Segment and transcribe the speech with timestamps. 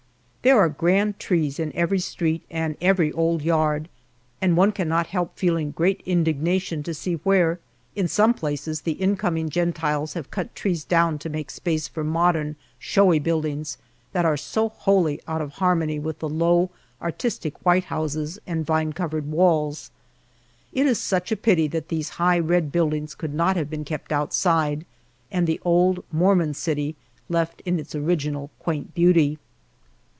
[0.43, 3.87] There are grand trees in every street, and every old yard,
[4.41, 7.59] and one cannot help feeling great indignation to see where
[7.95, 12.55] in some places the incoming gentiles have cut trees down to make space for modern
[12.79, 13.77] showy buildings,
[14.13, 16.71] that are so wholly out of harmony with the low,
[17.03, 19.91] artistic white houses and vine covered walls.
[20.73, 24.11] It is such a pity that these high, red buildings could not have been kept
[24.11, 24.87] outside,
[25.31, 26.95] and the old mormon city
[27.29, 29.37] left in its original quaint beauty.